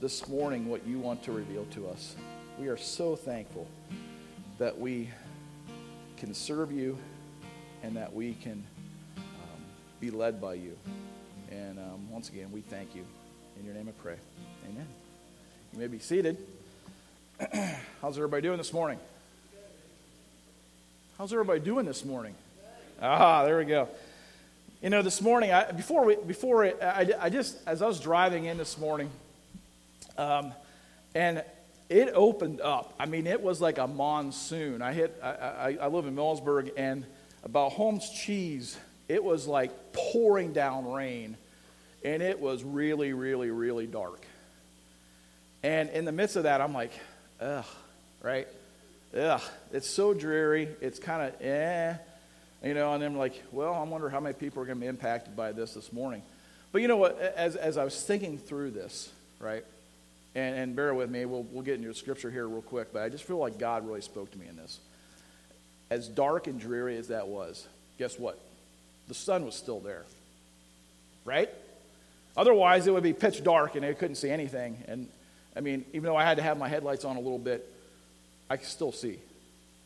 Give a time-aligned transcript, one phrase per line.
[0.00, 2.16] this morning what you want to reveal to us.
[2.58, 3.66] We are so thankful
[4.58, 5.08] that we
[6.18, 6.98] can serve you
[7.82, 8.62] and that we can
[9.16, 9.62] um,
[10.00, 10.76] be led by you.
[11.50, 13.04] And um, once again, we thank you.
[13.58, 14.16] In your name I pray.
[14.68, 14.86] Amen.
[15.72, 16.36] You may be seated.
[18.02, 18.98] How's everybody doing this morning?
[21.16, 22.34] How's everybody doing this morning?
[23.00, 23.88] Ah, there we go.
[24.82, 27.98] You know, this morning, I, before we, before it, I, I just as I was
[27.98, 29.10] driving in this morning,
[30.18, 30.52] um,
[31.14, 31.42] and
[31.88, 32.94] it opened up.
[32.98, 34.82] I mean, it was like a monsoon.
[34.82, 35.18] I hit.
[35.22, 37.04] I, I, I live in Millersburg, and
[37.44, 38.76] about Holmes Cheese,
[39.08, 41.36] it was like pouring down rain,
[42.04, 44.20] and it was really, really, really dark.
[45.62, 46.92] And in the midst of that, I'm like,
[47.40, 47.64] ugh,
[48.22, 48.48] right?
[49.16, 49.40] Ugh,
[49.72, 50.68] it's so dreary.
[50.80, 51.94] It's kind of eh,
[52.64, 52.92] you know.
[52.92, 55.52] And I'm like, well, I wonder how many people are going to be impacted by
[55.52, 56.22] this this morning.
[56.72, 57.18] But you know what?
[57.20, 59.64] As as I was thinking through this, right?
[60.36, 63.08] And, and bear with me, we'll, we'll get into scripture here real quick, but I
[63.08, 64.78] just feel like God really spoke to me in this.
[65.88, 67.66] As dark and dreary as that was,
[67.98, 68.38] guess what?
[69.08, 70.04] The sun was still there.
[71.24, 71.48] Right?
[72.36, 74.76] Otherwise, it would be pitch dark and I couldn't see anything.
[74.86, 75.08] And
[75.56, 77.66] I mean, even though I had to have my headlights on a little bit,
[78.50, 79.18] I could still see.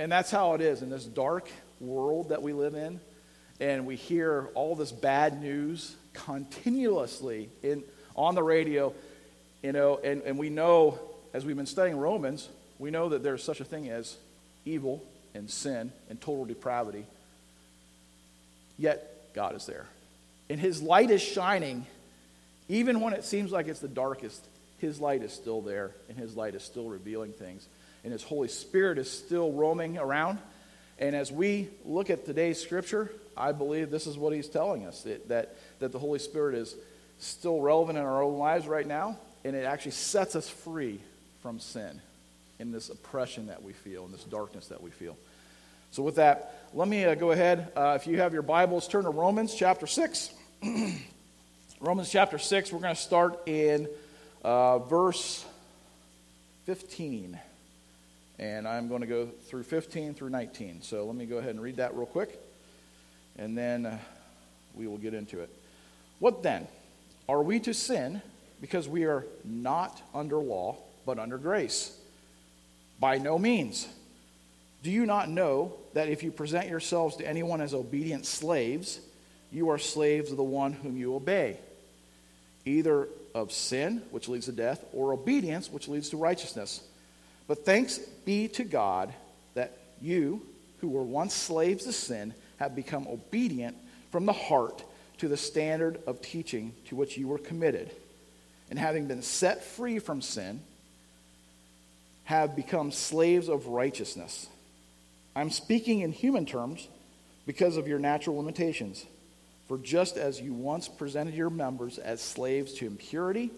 [0.01, 2.99] And that's how it is in this dark world that we live in.
[3.61, 7.85] And we hear all this bad news continuously in,
[8.17, 8.93] on the radio
[9.63, 10.99] you know, and, and we know,
[11.35, 14.17] as we've been studying Romans, we know that there's such a thing as
[14.65, 15.03] evil
[15.35, 17.05] and sin and total depravity.
[18.79, 19.87] Yet, God is there.
[20.49, 21.87] And His light is shining,
[22.69, 24.43] even when it seems like it's the darkest.
[24.79, 27.67] His light is still there, and His light is still revealing things.
[28.03, 30.39] And His Holy Spirit is still roaming around.
[30.99, 35.03] And as we look at today's scripture, I believe this is what He's telling us
[35.03, 36.75] that, that, that the Holy Spirit is
[37.19, 41.01] still relevant in our own lives right now and it actually sets us free
[41.43, 42.01] from sin
[42.59, 45.17] in this oppression that we feel, in this darkness that we feel.
[45.93, 47.73] So, with that, let me uh, go ahead.
[47.75, 50.31] Uh, if you have your Bibles, turn to Romans chapter 6.
[51.81, 53.89] Romans chapter 6, we're going to start in
[54.45, 55.45] uh, verse
[56.67, 57.39] 15.
[58.39, 60.83] And I'm going to go through 15 through 19.
[60.83, 62.39] So, let me go ahead and read that real quick,
[63.37, 63.99] and then uh,
[64.75, 65.51] we will get into it.
[66.21, 66.69] What then?
[67.29, 68.21] Are we to sin
[68.61, 70.77] because we are not under law,
[71.07, 71.97] but under grace.
[72.99, 73.89] By no means.
[74.83, 79.01] Do you not know that if you present yourselves to anyone as obedient slaves,
[79.51, 81.59] you are slaves of the one whom you obey,
[82.65, 86.83] either of sin, which leads to death, or obedience, which leads to righteousness?
[87.47, 89.13] But thanks be to God
[89.55, 90.47] that you,
[90.81, 93.77] who were once slaves to sin, have become obedient
[94.13, 94.85] from the heart
[95.19, 97.91] to the standard of teaching to which you were committed
[98.71, 100.61] and having been set free from sin,
[102.25, 104.47] have become slaves of righteousness.
[105.35, 106.87] I'm speaking in human terms
[107.47, 109.05] because of your natural limitations.
[109.67, 113.51] For just as you once presented your members as slaves to impurity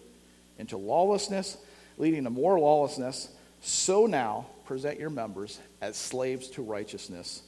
[0.59, 1.57] and to lawlessness,
[1.97, 3.29] leading to more lawlessness,
[3.61, 7.41] so now present your members as slaves to righteousness,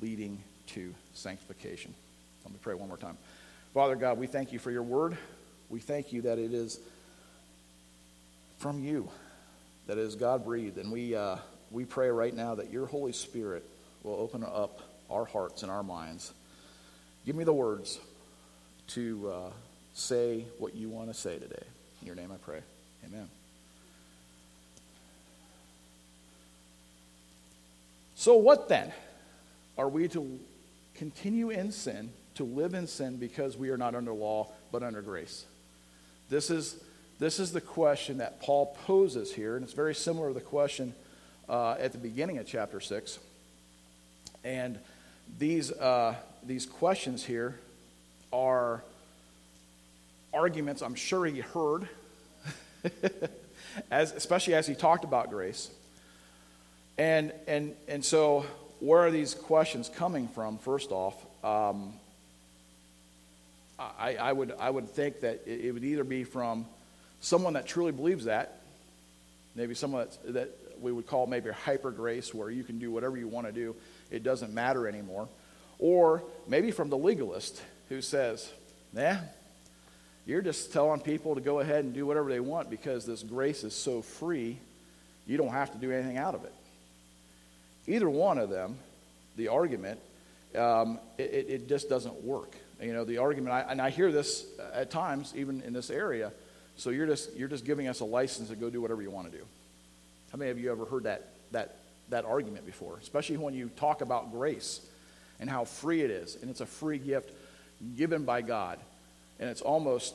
[0.00, 1.94] leading to sanctification.
[2.44, 3.16] Let me pray one more time.
[3.74, 5.16] Father God, we thank you for your word.
[5.68, 6.80] We thank you that it is
[8.60, 9.08] from you
[9.86, 10.76] that is God breathed.
[10.76, 11.36] And we, uh,
[11.70, 13.64] we pray right now that your Holy Spirit
[14.04, 16.32] will open up our hearts and our minds.
[17.26, 17.98] Give me the words
[18.88, 19.50] to uh,
[19.94, 21.62] say what you want to say today.
[22.00, 22.60] In your name I pray.
[23.06, 23.28] Amen.
[28.14, 28.92] So, what then?
[29.78, 30.38] Are we to
[30.94, 35.00] continue in sin, to live in sin because we are not under law, but under
[35.00, 35.46] grace?
[36.28, 36.76] This is
[37.20, 40.94] this is the question that Paul poses here, and it's very similar to the question
[41.50, 43.18] uh, at the beginning of chapter 6.
[44.42, 44.78] And
[45.38, 47.60] these, uh, these questions here
[48.32, 48.82] are
[50.32, 51.90] arguments I'm sure he heard,
[53.90, 55.70] as, especially as he talked about grace.
[56.96, 58.46] And, and, and so,
[58.80, 61.22] where are these questions coming from, first off?
[61.44, 61.92] Um,
[63.78, 66.64] I, I, would, I would think that it, it would either be from
[67.20, 68.60] someone that truly believes that,
[69.54, 70.50] maybe someone that
[70.80, 73.52] we would call maybe a hyper grace, where you can do whatever you want to
[73.52, 73.76] do,
[74.10, 75.28] it doesn't matter anymore.
[75.78, 78.50] Or maybe from the legalist who says,
[78.92, 79.16] nah,
[80.26, 83.64] you're just telling people to go ahead and do whatever they want because this grace
[83.64, 84.58] is so free,
[85.26, 86.54] you don't have to do anything out of it.
[87.86, 88.76] Either one of them,
[89.36, 89.98] the argument,
[90.56, 92.54] um, it, it, just doesn't work.
[92.80, 96.32] You know, the argument, I, and I hear this at times, even in this area
[96.80, 99.30] So you're just, you're just giving us a license to go do whatever you want
[99.30, 99.44] to do.
[100.32, 101.76] How many of you ever heard that, that,
[102.08, 102.96] that argument before?
[103.02, 104.80] Especially when you talk about grace
[105.40, 106.38] and how free it is.
[106.40, 107.32] And it's a free gift
[107.98, 108.78] given by God.
[109.38, 110.14] And it's almost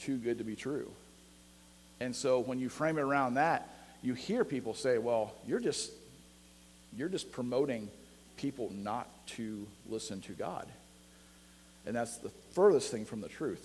[0.00, 0.90] too good to be true.
[2.00, 3.68] And so when you frame it around that,
[4.02, 5.92] you hear people say, well, you're just,
[6.96, 7.88] you're just promoting
[8.36, 10.66] people not to listen to God.
[11.86, 13.64] And that's the furthest thing from the truth.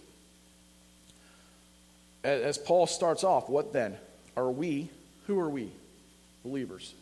[2.24, 3.98] As Paul starts off, what then?
[4.38, 4.90] Are we,
[5.28, 5.72] who are we?
[6.44, 6.94] Believers.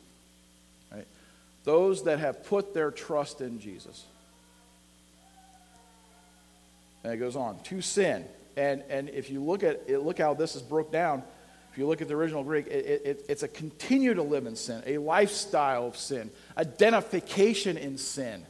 [0.91, 1.05] Right?
[1.63, 4.03] Those that have put their trust in Jesus.
[7.03, 8.25] And it goes on, to sin.
[8.57, 11.23] And, and if you look at it, look how this is broke down.
[11.71, 14.55] If you look at the original Greek, it, it, it's a continue to live in
[14.55, 18.43] sin, a lifestyle of sin, identification in sin.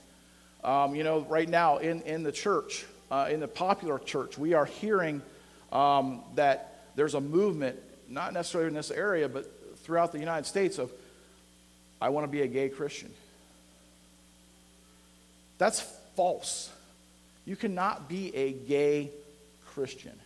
[0.63, 4.53] Um, you know, right now in, in the church, uh, in the popular church, we
[4.53, 5.21] are hearing
[5.71, 7.79] um, that there's a movement,
[8.09, 10.91] not necessarily in this area, but throughout the United States, of
[12.01, 13.11] I want to be a gay Christian.
[15.57, 15.81] That's
[16.15, 16.69] false.
[17.45, 19.11] You cannot be a gay
[19.67, 20.17] Christian.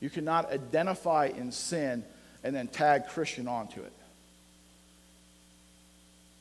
[0.00, 2.04] You cannot identify in sin
[2.44, 3.92] and then tag Christian onto it.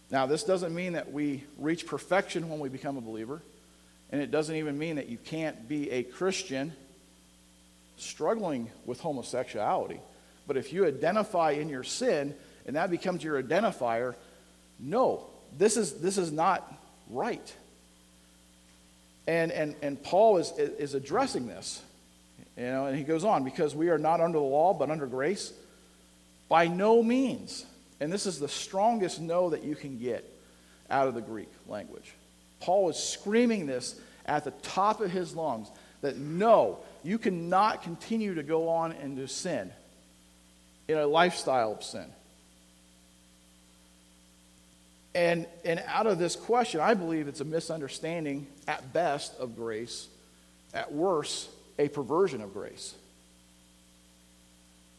[0.09, 3.41] Now, this doesn't mean that we reach perfection when we become a believer,
[4.11, 6.71] and it doesn't even mean that you can't be a Christian
[7.97, 9.99] struggling with homosexuality.
[10.47, 12.33] But if you identify in your sin
[12.65, 14.15] and that becomes your identifier,
[14.79, 15.25] no,
[15.57, 16.71] this is, this is not
[17.09, 17.53] right.
[19.27, 21.81] And, and, and Paul is, is addressing this.
[22.55, 25.05] You know, and he goes on, because we are not under the law, but under
[25.05, 25.53] grace.
[26.49, 27.65] By no means.
[27.99, 30.23] And this is the strongest no that you can get
[30.89, 32.13] out of the Greek language.
[32.59, 35.69] Paul is screaming this at the top of his lungs
[36.01, 39.71] that no, you cannot continue to go on into sin,
[40.87, 42.05] in a lifestyle of sin.
[45.15, 50.07] And, and out of this question, I believe it's a misunderstanding at best of grace,
[50.73, 51.49] at worst,
[51.79, 52.93] a perversion of grace.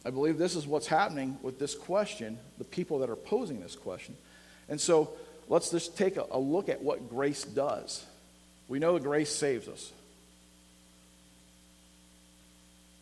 [0.05, 3.77] I believe this is what's happening with this question, the people that are posing this
[3.77, 4.17] question.
[4.69, 5.11] And so
[5.49, 8.05] let's just take a, a look at what grace does.
[8.69, 9.93] We know that grace saves us.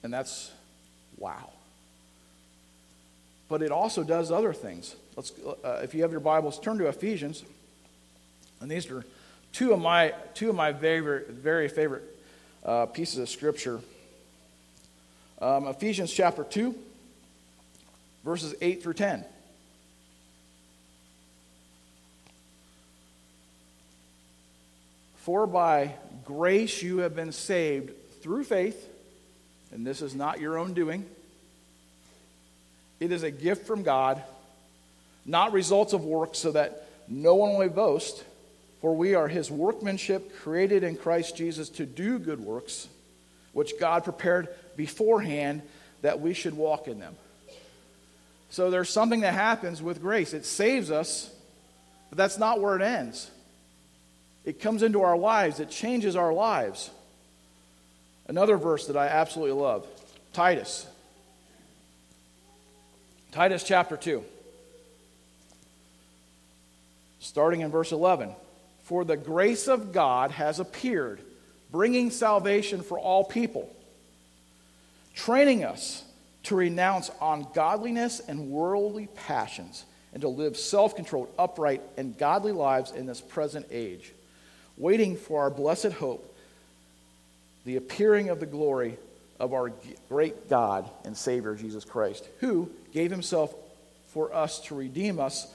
[0.07, 0.53] And that's
[1.19, 1.51] wow.
[3.49, 4.95] But it also does other things.
[5.17, 5.33] Let's,
[5.65, 7.43] uh, if you have your Bibles, turn to Ephesians.
[8.61, 9.05] And these are
[9.51, 12.05] two of my, two of my very, very favorite
[12.65, 13.81] uh, pieces of Scripture.
[15.41, 16.73] Um, Ephesians chapter 2,
[18.25, 19.25] verses 8 through 10.
[25.17, 25.95] For by
[26.25, 27.91] grace you have been saved
[28.23, 28.86] through faith,
[29.73, 31.05] and this is not your own doing.
[33.01, 34.23] It is a gift from God
[35.27, 38.25] not results of works, so that no one may boast.
[38.81, 42.89] For we are his workmanship, created in Christ Jesus to do good works,
[43.53, 45.63] which God prepared beforehand
[46.03, 47.17] that we should walk in them.
[48.51, 50.33] So there's something that happens with grace.
[50.33, 51.31] It saves us,
[52.11, 53.31] but that's not where it ends.
[54.45, 56.91] It comes into our lives, it changes our lives.
[58.29, 59.87] Another verse that I absolutely love
[60.33, 60.87] Titus.
[63.33, 64.25] Titus chapter 2
[67.27, 68.31] starting in verse 11.
[68.85, 71.21] For the grace of God has appeared,
[71.73, 73.69] bringing salvation for all people,
[75.15, 76.05] training us
[76.45, 82.93] to renounce ungodliness and worldly passions, and to live self controlled, upright, and godly lives
[82.93, 84.13] in this present age,
[84.77, 86.36] waiting for our blessed hope,
[87.67, 88.97] the appearing of the glory
[89.39, 89.73] of our
[90.09, 93.55] great God and Savior Jesus Christ, who gave himself
[94.07, 95.53] for us to redeem us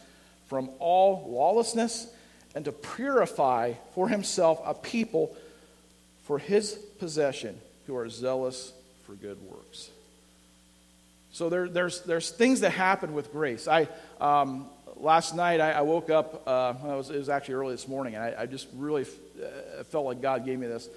[0.48, 2.08] from all lawlessness
[2.54, 5.36] and to purify for himself a people
[6.24, 8.74] for his possession who are zealous
[9.06, 9.90] for good works.
[11.32, 13.70] So there, there's, there's things that happen with grace.
[13.70, 13.88] I,
[14.20, 17.88] um, last night I, I woke up, uh, it, was, it, was, actually early this
[17.88, 20.90] morning, and I, I just really f- uh, felt like God gave me this.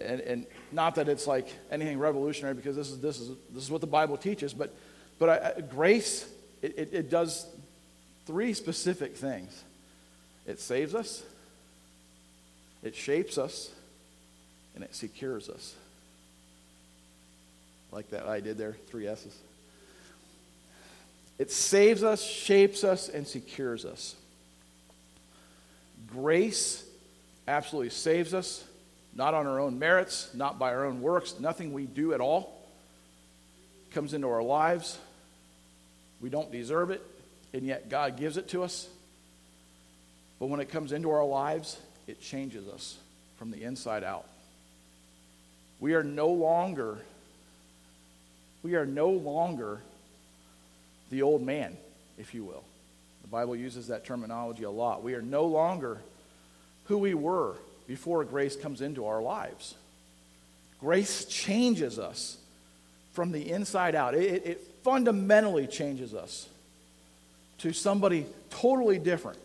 [0.00, 3.70] And, and, not that it's like anything revolutionary because this is, this is, this is
[3.70, 4.74] what the Bible teaches, but,
[5.18, 6.26] but I, grace,
[6.62, 7.46] it, it, it does
[8.26, 9.62] three specific things
[10.46, 11.22] it saves us,
[12.82, 13.70] it shapes us,
[14.74, 15.74] and it secures us.
[17.92, 19.36] Like that I did there, three S's.
[21.38, 24.14] It saves us, shapes us, and secures us.
[26.12, 26.84] Grace
[27.46, 28.64] absolutely saves us,
[29.14, 32.58] not on our own merits, not by our own works, nothing we do at all.
[33.90, 34.98] comes into our lives.
[36.20, 37.02] We don't deserve it,
[37.52, 38.88] and yet God gives it to us.
[40.40, 42.96] But when it comes into our lives, it changes us
[43.36, 44.26] from the inside out.
[45.78, 46.98] We are no longer
[48.62, 49.80] we are no longer
[51.10, 51.76] the old man,
[52.16, 52.62] if you will.
[53.22, 55.02] The Bible uses that terminology a lot.
[55.02, 56.00] We are no longer
[56.84, 59.74] who we were before grace comes into our lives.
[60.80, 62.36] Grace changes us
[63.12, 64.14] from the inside out.
[64.14, 66.48] It, it, fundamentally changes us
[67.58, 69.38] to somebody totally different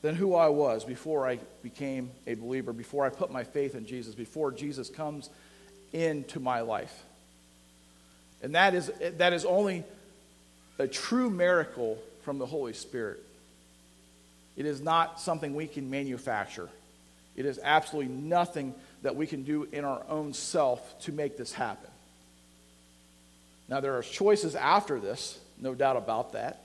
[0.00, 3.84] than who I was before I became a believer, before I put my faith in
[3.84, 5.28] Jesus, before Jesus comes
[5.92, 7.04] into my life.
[8.42, 9.84] And that is, that is only
[10.78, 13.22] a true miracle from the Holy Spirit.
[14.56, 16.68] It is not something we can manufacture.
[17.36, 21.52] It is absolutely nothing that we can do in our own self to make this
[21.52, 21.90] happen.
[23.68, 26.62] Now, there are choices after this, no doubt about that.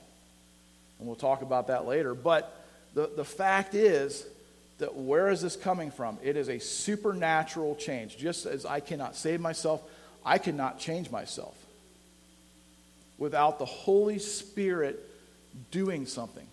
[0.98, 2.14] And we'll talk about that later.
[2.14, 2.54] But
[2.94, 4.26] the, the fact is
[4.78, 6.18] that where is this coming from?
[6.22, 8.16] It is a supernatural change.
[8.16, 9.82] Just as I cannot save myself,
[10.24, 11.56] I cannot change myself
[13.16, 15.00] without the Holy Spirit
[15.70, 16.46] doing something.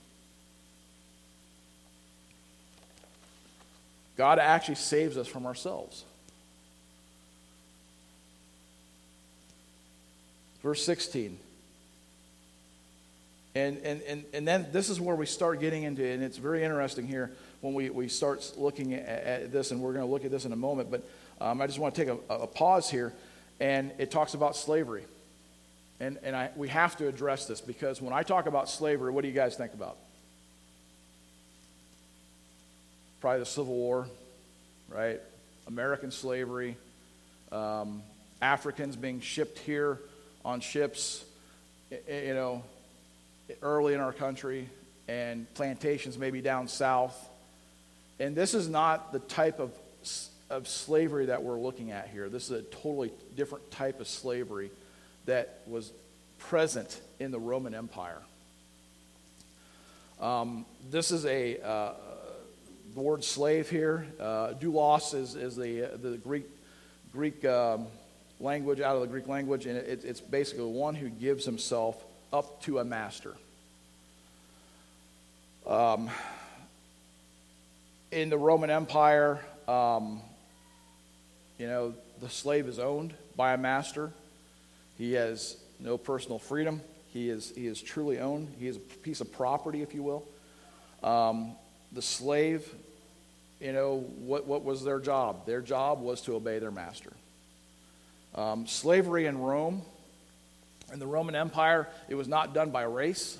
[4.17, 6.03] God actually saves us from ourselves.
[10.63, 11.37] Verse 16.
[13.55, 16.63] And, and, and, and then this is where we start getting into, and it's very
[16.63, 17.31] interesting here
[17.61, 20.43] when we, we start looking at, at this, and we're going to look at this
[20.43, 21.07] in a moment, but
[21.39, 23.13] um, I just want to take a, a pause here,
[23.59, 25.05] and it talks about slavery.
[25.99, 29.21] And, and I, we have to address this because when I talk about slavery, what
[29.21, 29.97] do you guys think about?
[33.25, 34.07] Probably the Civil War,
[34.87, 35.19] right?
[35.65, 36.77] American slavery,
[37.51, 38.03] um,
[38.39, 39.97] Africans being shipped here
[40.45, 41.25] on ships,
[41.89, 42.63] you know,
[43.63, 44.69] early in our country,
[45.07, 47.17] and plantations maybe down south.
[48.19, 49.71] And this is not the type of,
[50.51, 52.29] of slavery that we're looking at here.
[52.29, 54.69] This is a totally different type of slavery
[55.25, 55.91] that was
[56.37, 58.21] present in the Roman Empire.
[60.21, 61.93] Um, this is a uh,
[62.95, 64.07] the word slave here.
[64.19, 66.45] Uh, doulos is, is the, uh, the Greek,
[67.11, 67.87] Greek um,
[68.39, 72.61] language, out of the Greek language, and it, it's basically one who gives himself up
[72.63, 73.35] to a master.
[75.67, 76.09] Um,
[78.11, 80.21] in the Roman Empire, um,
[81.57, 84.11] you know, the slave is owned by a master.
[84.97, 86.79] He has no personal freedom.
[87.11, 88.53] He is, he is truly owned.
[88.57, 90.23] He is a piece of property, if you will.
[91.03, 91.55] Um,
[91.91, 92.73] the slave,
[93.59, 95.45] you know, what, what was their job?
[95.45, 97.13] Their job was to obey their master.
[98.33, 99.81] Um, slavery in Rome,
[100.91, 103.37] in the Roman Empire, it was not done by race.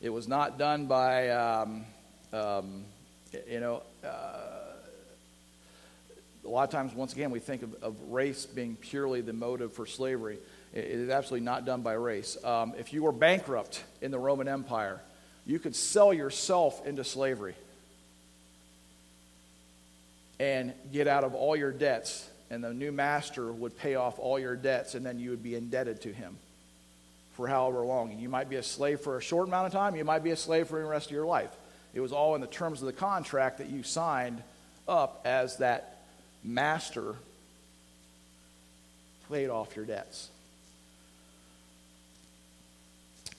[0.00, 1.84] It was not done by, um,
[2.32, 2.84] um,
[3.48, 4.08] you know, uh,
[6.44, 9.72] a lot of times, once again, we think of, of race being purely the motive
[9.72, 10.38] for slavery.
[10.72, 12.42] It, it is absolutely not done by race.
[12.42, 15.00] Um, if you were bankrupt in the Roman Empire,
[15.44, 17.54] you could sell yourself into slavery
[20.40, 24.38] and get out of all your debts, and the new master would pay off all
[24.38, 26.36] your debts, and then you would be indebted to him
[27.34, 28.10] for however long.
[28.10, 30.30] And you might be a slave for a short amount of time, you might be
[30.30, 31.50] a slave for the rest of your life.
[31.92, 34.42] It was all in the terms of the contract that you signed
[34.88, 35.98] up as that
[36.42, 37.16] master
[39.30, 40.30] paid off your debts.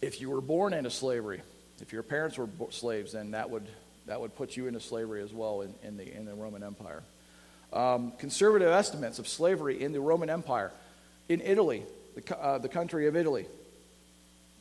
[0.01, 1.41] If you were born into slavery,
[1.81, 3.67] if your parents were slaves, then that would,
[4.11, 7.01] that would put you into slavery as well in, in, the, in the Roman Empire.
[7.71, 10.73] Um, conservative estimates of slavery in the Roman Empire.
[11.29, 11.83] In Italy,
[12.15, 13.45] the, uh, the country of Italy,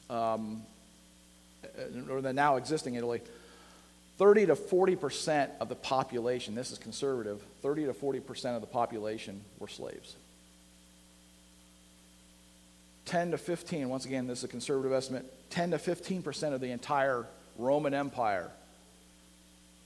[0.08, 0.62] um,
[2.08, 3.22] or the now existing Italy,
[4.18, 9.40] 30 to 40% of the population, this is conservative, 30 to 40% of the population
[9.58, 10.14] were slaves.
[13.06, 16.70] 10 to 15, once again, this is a conservative estimate, 10 to 15% of the
[16.70, 17.26] entire
[17.58, 18.48] Roman Empire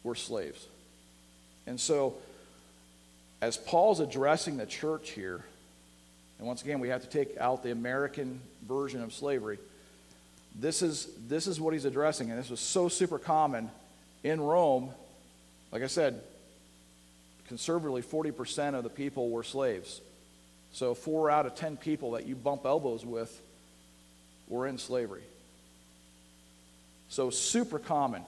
[0.04, 0.64] were slaves.
[1.66, 2.14] And so,
[3.42, 5.44] as Paul's addressing the church here,
[6.38, 9.58] and once again, we have to take out the American version of slavery.
[10.54, 13.70] This is, this is what he's addressing, and this was so super common
[14.23, 14.90] in Rome,
[15.73, 16.20] like I said,
[17.49, 20.00] conservatively 40% of the people were slaves.
[20.73, 23.40] So four out of 10 people that you bump elbows with
[24.49, 25.23] were in slavery.
[27.08, 28.23] So super common.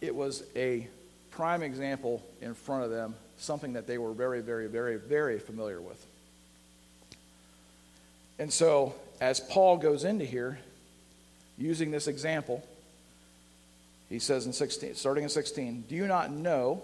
[0.00, 0.88] It was a
[1.30, 5.80] prime example in front of them, something that they were very, very, very, very familiar
[5.80, 6.04] with.
[8.38, 10.58] And so, as Paul goes into here,
[11.58, 12.62] using this example,
[14.08, 16.82] he says in 16, starting in 16, Do you not know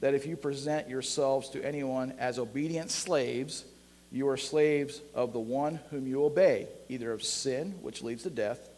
[0.00, 3.64] that if you present yourselves to anyone as obedient slaves,
[4.12, 8.30] you are slaves of the one whom you obey, either of sin, which leads to
[8.30, 8.68] death,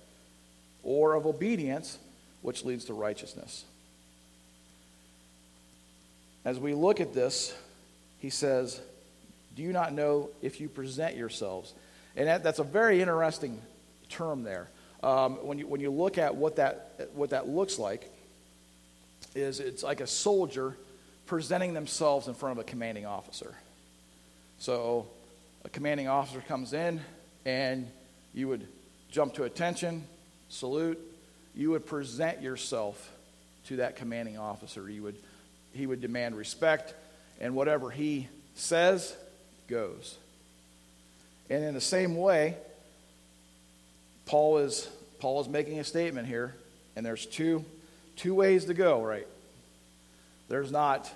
[0.83, 1.99] or of obedience,
[2.47, 3.65] which leads to righteousness?
[6.45, 7.53] As we look at this,
[8.21, 8.81] he says,
[9.57, 11.75] Do you not know if you present yourselves?
[12.15, 13.61] And that, that's a very interesting
[14.11, 14.69] term there.
[15.03, 18.13] Um, when, you, when you look at what that, what that looks like,
[19.35, 20.77] is it's like a soldier
[21.27, 23.57] presenting themselves in front of a commanding officer.
[24.61, 25.09] So
[25.65, 27.01] a commanding officer comes in,
[27.45, 27.89] and
[28.33, 28.69] you would
[29.11, 30.05] jump to attention,
[30.49, 31.15] salute.
[31.57, 33.11] You would present yourself
[33.67, 34.89] to that commanding officer.
[34.89, 35.17] You would,
[35.73, 36.95] he would demand respect,
[37.41, 39.17] and whatever he says
[39.67, 40.17] goes.
[41.49, 42.57] And in the same way,
[44.27, 46.55] Paul is, Paul is making a statement here,
[46.95, 47.65] and there's two,
[48.17, 49.27] two ways to go, right?
[50.49, 51.11] There's not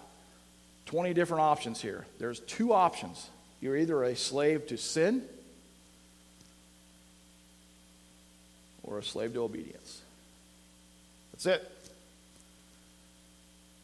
[0.86, 2.06] 20 different options here.
[2.18, 3.28] There's two options.
[3.60, 5.22] You're either a slave to sin
[8.82, 10.00] or a slave to obedience.
[11.40, 11.72] That's it.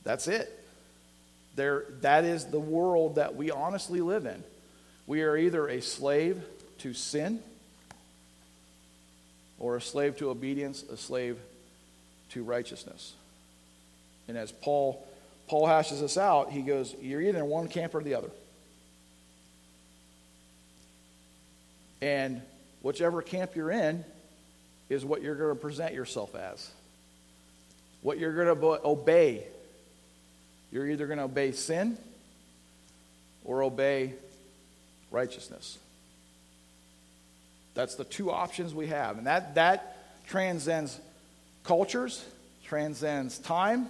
[0.05, 0.67] That's it.
[1.55, 4.45] There, that is the world that we honestly live in.
[5.07, 6.43] We are either a slave
[6.81, 7.41] to sin
[9.59, 11.39] or a slave to obedience, a slave
[12.31, 13.15] to righteousness.
[14.29, 15.07] And as Paul
[15.49, 18.31] Paul hashes this out, he goes, You're either in one camp or the other.
[22.03, 22.43] And
[22.83, 24.05] whichever camp you're in
[24.91, 26.71] is what you're going to present yourself as.
[28.07, 29.43] What you're going to obey.
[30.71, 31.99] You're either going to obey sin
[33.45, 34.13] or obey
[35.11, 35.77] righteousness.
[37.75, 39.19] That's the two options we have.
[39.19, 41.01] And that, that transcends
[41.65, 42.25] cultures,
[42.65, 43.89] transcends time,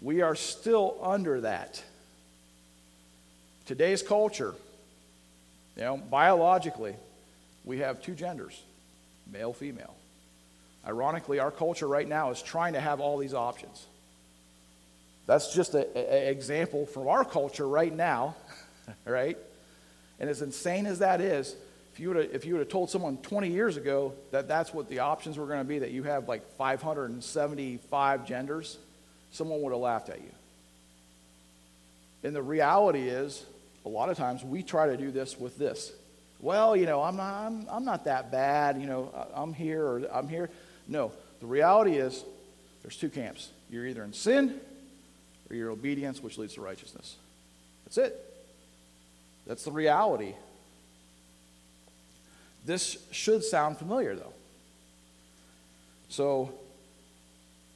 [0.00, 1.84] we are still under that.
[3.66, 4.54] Today's culture,
[5.76, 6.94] you know, biologically,
[7.62, 8.58] we have two genders
[9.30, 9.94] male, female.
[10.86, 13.86] Ironically, our culture right now is trying to have all these options.
[15.26, 18.36] That's just an example from our culture right now,
[19.06, 19.38] right?
[20.20, 21.56] And as insane as that is,
[21.92, 24.74] if you would have, if you would have told someone 20 years ago that that's
[24.74, 28.78] what the options were going to be, that you have like 575 genders,
[29.30, 30.30] someone would have laughed at you.
[32.24, 33.44] And the reality is,
[33.84, 35.92] a lot of times we try to do this with this.
[36.40, 38.80] Well, you know, I'm not, I'm, I'm not that bad.
[38.80, 40.50] You know, I'm here or I'm here.
[40.86, 42.24] No, the reality is
[42.82, 43.50] there's two camps.
[43.70, 44.60] You're either in sin
[45.48, 47.16] or you're obedience, which leads to righteousness.
[47.84, 48.20] That's it.
[49.46, 50.34] That's the reality.
[52.64, 54.32] This should sound familiar, though.
[56.08, 56.52] So,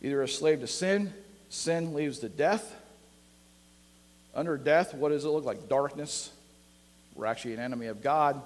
[0.01, 1.13] either a slave to sin
[1.49, 2.75] Sin leads to death.
[4.35, 5.69] Under death, what does it look like?
[5.69, 6.31] Darkness.
[7.15, 8.41] We're actually an enemy of God,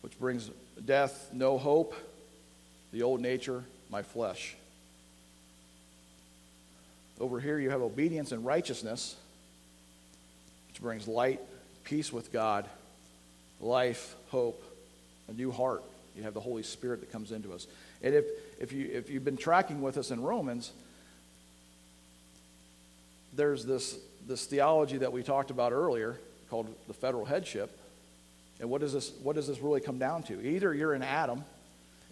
[0.00, 0.50] which brings
[0.84, 1.94] death, no hope,
[2.92, 4.54] the old nature, my flesh.
[7.20, 9.16] Over here, you have obedience and righteousness,
[10.68, 11.40] which brings light,
[11.84, 12.68] peace with God,
[13.60, 14.62] life, hope,
[15.28, 15.82] a new heart.
[16.16, 17.66] You have the Holy Spirit that comes into us.
[18.02, 18.24] And if,
[18.60, 20.72] if, you, if you've been tracking with us in Romans,
[23.34, 26.18] there's this, this theology that we talked about earlier
[26.50, 27.78] called the federal headship.
[28.60, 30.46] And what does, this, what does this really come down to?
[30.46, 31.44] Either you're in Adam,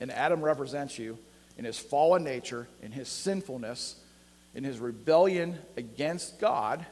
[0.01, 1.19] and Adam represents you
[1.59, 3.97] in his fallen nature, in his sinfulness,
[4.55, 6.85] in his rebellion against God.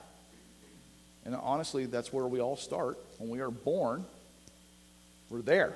[1.25, 2.99] And honestly, that's where we all start.
[3.19, 4.05] When we are born,
[5.31, 5.75] we're there.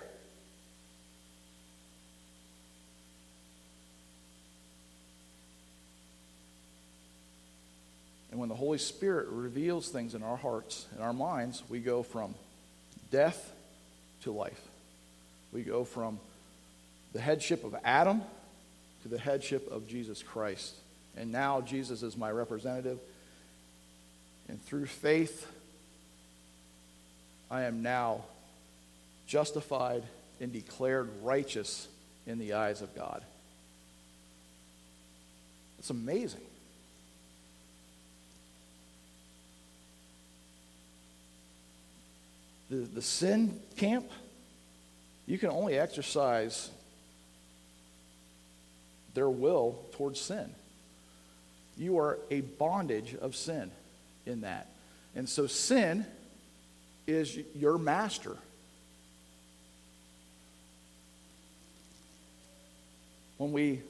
[8.30, 12.02] And when the Holy Spirit reveals things in our hearts and our minds, we go
[12.02, 12.34] from
[13.10, 13.52] death
[14.22, 14.60] to life.
[15.52, 16.18] We go from
[17.12, 18.22] the headship of Adam
[19.02, 20.74] to the headship of Jesus Christ.
[21.16, 22.98] And now Jesus is my representative.
[24.48, 25.46] And through faith,
[27.50, 28.24] I am now
[29.26, 30.02] justified
[30.40, 31.88] and declared righteous
[32.26, 33.22] in the eyes of God.
[35.78, 36.40] It's amazing.
[42.72, 44.10] the, the sin camp,
[45.26, 46.70] you can only exercise
[49.14, 50.54] their will towards sin.
[51.76, 53.70] You are a bondage of sin
[54.26, 54.68] in that.
[55.14, 56.06] And so sin
[57.06, 58.36] is your master.
[63.38, 63.80] When we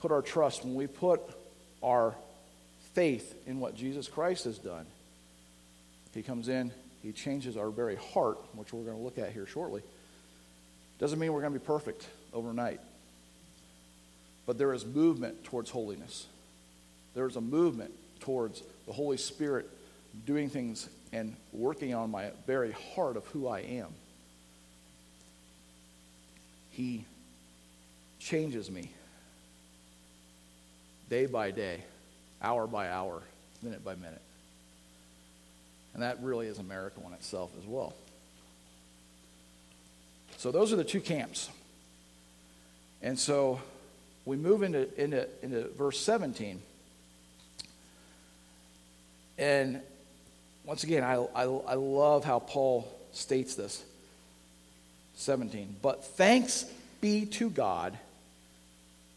[0.00, 1.20] put our trust, when we put
[1.82, 2.14] our
[2.94, 4.86] faith in what Jesus Christ has done,
[6.14, 9.46] He comes in, He changes our very heart, which we're going to look at here
[9.46, 9.82] shortly.
[10.98, 12.80] Doesn't mean we're going to be perfect overnight
[14.46, 16.26] but there is movement towards holiness.
[17.14, 19.68] There is a movement towards the Holy Spirit
[20.26, 23.88] doing things and working on my very heart of who I am.
[26.70, 27.04] He
[28.18, 28.90] changes me
[31.10, 31.82] day by day,
[32.40, 33.22] hour by hour,
[33.62, 34.22] minute by minute.
[35.92, 37.94] And that really is a miracle in itself as well.
[40.38, 41.50] So those are the two camps.
[43.02, 43.60] And so
[44.24, 46.60] we move into, into, into verse 17.
[49.38, 49.80] And
[50.64, 53.82] once again, I, I, I love how Paul states this.
[55.16, 55.76] 17.
[55.82, 56.64] But thanks
[57.00, 57.98] be to God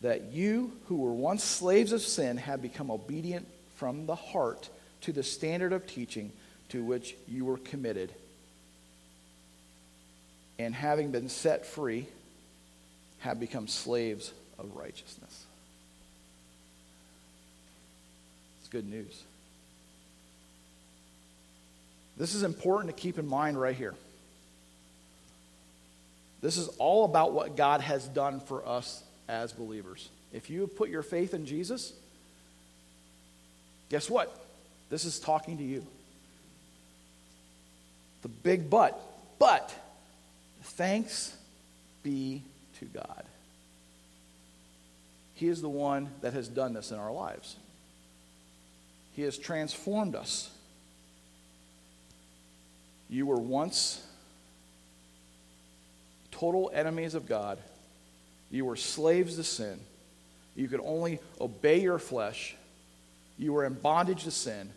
[0.01, 4.69] that you who were once slaves of sin have become obedient from the heart
[5.01, 6.31] to the standard of teaching
[6.69, 8.11] to which you were committed.
[10.57, 12.07] And having been set free,
[13.19, 15.45] have become slaves of righteousness.
[18.59, 19.23] It's good news.
[22.17, 23.93] This is important to keep in mind right here.
[26.41, 30.09] This is all about what God has done for us as believers.
[30.31, 31.93] If you put your faith in Jesus,
[33.89, 34.35] guess what?
[34.89, 35.85] This is talking to you.
[38.21, 38.99] The big but.
[39.39, 39.73] But
[40.63, 41.35] thanks
[42.03, 42.41] be
[42.79, 43.23] to God.
[45.35, 47.57] He is the one that has done this in our lives.
[49.13, 50.49] He has transformed us.
[53.09, 54.05] You were once
[56.31, 57.59] total enemies of God.
[58.49, 59.79] You were slaves to sin.
[60.55, 62.55] You could only obey your flesh.
[63.37, 64.69] You were in bondage to sin.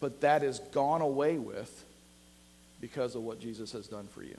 [0.00, 1.84] But that is gone away with
[2.80, 4.36] because of what Jesus has done for you.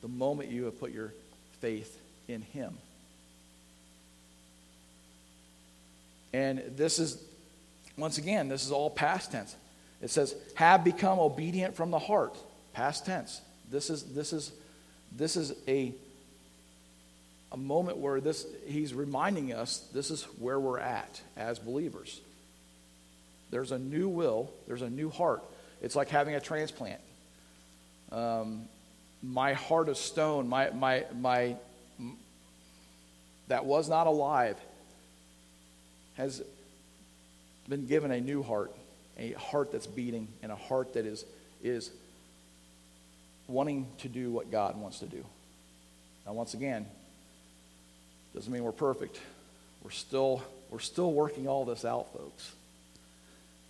[0.00, 1.12] The moment you have put your
[1.60, 2.78] faith in Him.
[6.32, 7.22] And this is,
[7.96, 9.56] once again, this is all past tense.
[10.00, 12.36] It says, have become obedient from the heart.
[12.72, 13.40] Past tense.
[13.70, 14.52] This is, this is,
[15.16, 15.92] this is a,
[17.52, 22.20] a moment where this, he's reminding us this is where we're at as believers.
[23.50, 25.42] There's a new will, there's a new heart.
[25.80, 27.00] It's like having a transplant.
[28.12, 28.68] Um,
[29.22, 31.56] my heart of stone, my, my, my,
[33.48, 34.56] that was not alive,
[36.18, 36.42] has
[37.68, 38.72] been given a new heart,
[39.18, 41.24] a heart that's beating, and a heart that is,
[41.62, 41.90] is
[43.46, 45.24] wanting to do what God wants to do.
[46.26, 46.86] Now, once again,
[48.34, 49.18] doesn't mean we're perfect.
[49.82, 52.52] We're still, we're still working all this out, folks.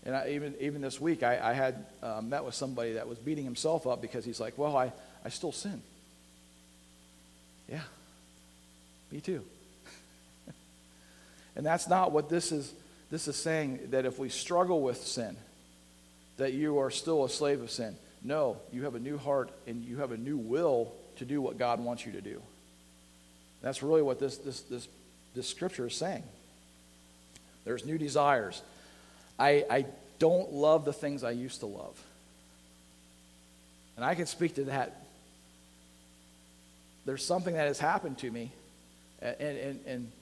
[0.04, 3.18] And I, even, even this week, I, I had uh, met with somebody that was
[3.18, 4.92] beating himself up because he's like, Well, I,
[5.24, 5.82] I still sin.
[7.68, 7.82] Yeah,
[9.12, 9.44] me too.
[11.58, 12.72] And that's not what this is.
[13.10, 15.36] This is saying that if we struggle with sin,
[16.36, 17.96] that you are still a slave of sin.
[18.22, 21.58] No, you have a new heart and you have a new will to do what
[21.58, 22.40] God wants you to do.
[23.60, 24.88] That's really what this, this, this,
[25.34, 26.22] this scripture is saying.
[27.64, 28.62] There's new desires.
[29.38, 29.86] I, I
[30.18, 32.00] don't love the things I used to love.
[33.96, 35.02] And I can speak to that.
[37.04, 38.52] There's something that has happened to me
[39.40, 40.12] in, in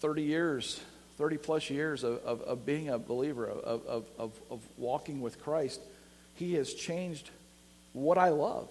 [0.00, 0.80] 30 years
[1.20, 5.38] 30 plus years of, of, of being a believer, of, of, of, of walking with
[5.42, 5.78] Christ,
[6.36, 7.28] He has changed
[7.92, 8.68] what I love.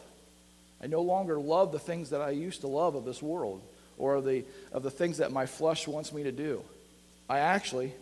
[0.81, 3.61] I no longer love the things that I used to love of this world
[3.99, 6.63] or the, of the things that my flesh wants me to do.
[7.29, 7.93] I actually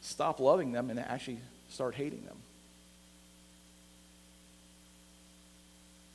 [0.00, 2.36] stop loving them and actually start hating them.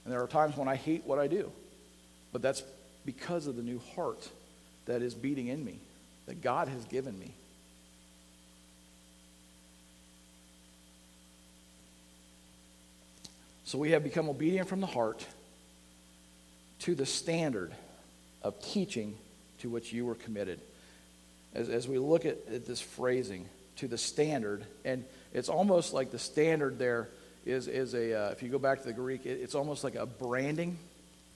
[0.05, 1.51] And there are times when I hate what I do,
[2.31, 2.63] but that's
[3.05, 4.25] because of the new heart
[4.85, 5.79] that is beating in me,
[6.27, 7.33] that God has given me.
[13.65, 15.25] So we have become obedient from the heart
[16.79, 17.73] to the standard
[18.43, 19.17] of teaching
[19.59, 20.59] to which you were committed.
[21.53, 26.11] As, as we look at, at this phrasing, to the standard, and it's almost like
[26.11, 27.09] the standard there
[27.45, 29.95] is, is a, uh, if you go back to the Greek, it, it's almost like
[29.95, 30.77] a branding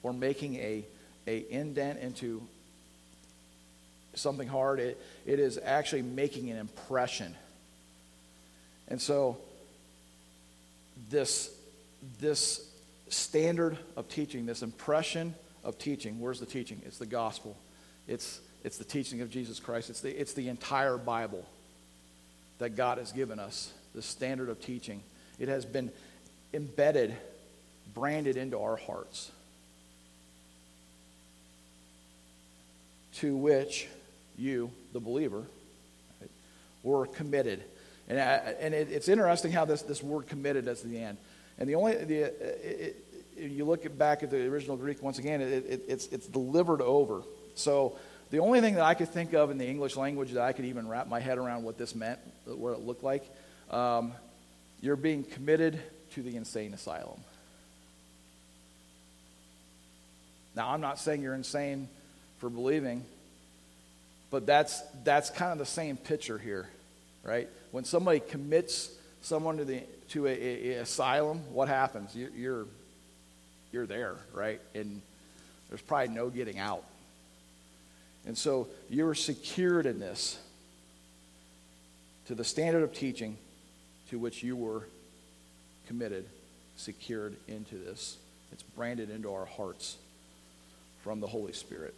[0.03, 0.85] or making a,
[1.27, 2.41] a indent into
[4.19, 7.35] something hard, it, it is actually making an impression.
[8.87, 9.37] And so,
[11.09, 11.49] this,
[12.19, 12.67] this
[13.09, 16.19] standard of teaching, this impression of teaching.
[16.19, 16.81] Where's the teaching?
[16.85, 17.57] It's the gospel.
[18.07, 19.89] It's, it's the teaching of Jesus Christ.
[19.89, 21.45] It's the, it's the entire Bible
[22.59, 25.01] that God has given us, the standard of teaching.
[25.39, 25.91] It has been
[26.53, 27.15] embedded,
[27.93, 29.31] branded into our hearts,
[33.15, 33.87] to which
[34.39, 35.43] you, the believer,
[36.21, 36.31] right,
[36.83, 37.63] were committed.
[38.07, 41.17] And, I, and it, it's interesting how this, this word committed is the end.
[41.59, 43.05] And the only, the, it,
[43.37, 47.21] it, you look back at the original Greek, once again, it, it's, it's delivered over.
[47.55, 47.97] So
[48.31, 50.65] the only thing that I could think of in the English language that I could
[50.65, 53.23] even wrap my head around what this meant, what it looked like,
[53.69, 54.13] um,
[54.81, 55.79] you're being committed
[56.13, 57.19] to the insane asylum.
[60.55, 61.87] Now, I'm not saying you're insane
[62.39, 63.03] for believing,
[64.31, 66.69] but that's, that's kind of the same picture here,
[67.23, 67.49] right?
[67.71, 72.15] When somebody commits someone to, the, to a, a, a asylum, what happens?
[72.15, 72.65] You, you're,
[73.71, 74.61] you're there, right?
[74.75, 75.01] And
[75.69, 76.83] there's probably no getting out.
[78.25, 80.39] And so you're secured in this
[82.27, 83.37] to the standard of teaching
[84.09, 84.83] to which you were
[85.87, 86.25] committed,
[86.77, 88.17] secured into this.
[88.51, 89.97] It's branded into our hearts
[91.03, 91.95] from the Holy Spirit.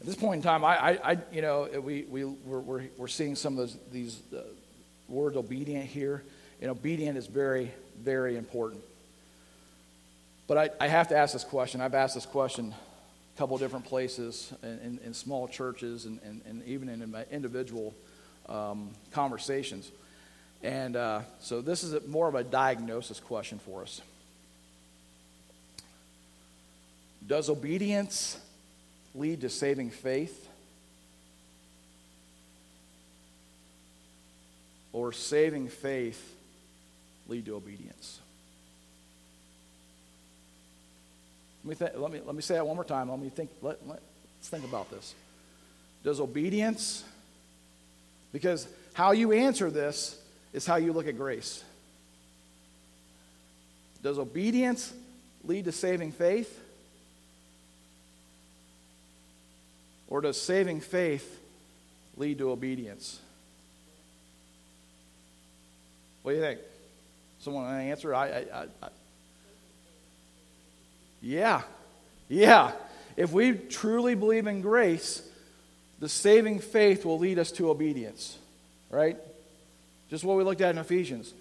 [0.00, 3.34] At this point in time, I, I, you know, we, we, we're, we're, we're seeing
[3.34, 4.40] some of those, these uh,
[5.08, 6.22] words obedient here.
[6.60, 7.70] And obedient is very,
[8.02, 8.82] very important.
[10.46, 11.80] But I, I have to ask this question.
[11.80, 12.74] I've asked this question
[13.34, 17.24] a couple different places in, in, in small churches and, and, and, even in my
[17.30, 17.94] individual
[18.48, 19.90] um, conversations.
[20.62, 24.00] And uh, so this is a, more of a diagnosis question for us.
[27.26, 28.38] Does obedience
[29.16, 30.48] lead to saving faith?
[34.92, 36.34] Or saving faith
[37.28, 38.20] lead to obedience?
[41.64, 43.10] Let me, th- let me, let me say that one more time.
[43.10, 44.00] Let me think, let, let,
[44.36, 45.14] let's think about this.
[46.04, 47.04] Does obedience,
[48.32, 50.16] because how you answer this
[50.52, 51.64] is how you look at grace.
[54.02, 54.92] Does obedience
[55.44, 56.62] lead to saving faith?
[60.08, 61.40] Or does saving faith
[62.16, 63.20] lead to obedience?
[66.22, 66.60] What do you think?
[67.40, 68.14] Someone want to answer?
[68.14, 68.88] I, I, I,
[71.20, 71.62] yeah,
[72.28, 72.72] yeah.
[73.16, 75.22] If we truly believe in grace,
[75.98, 78.36] the saving faith will lead us to obedience,
[78.90, 79.16] right?
[80.10, 81.32] Just what we looked at in Ephesians.